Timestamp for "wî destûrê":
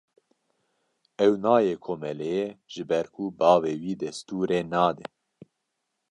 3.81-4.59